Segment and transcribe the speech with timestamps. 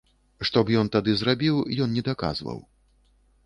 [0.47, 2.59] Што б ён тады зрабіў, ён не даказваў.